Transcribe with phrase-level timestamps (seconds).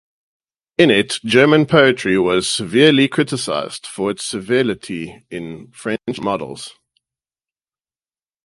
[0.79, 6.73] In it, German poetry was severely criticised for its servility to French models.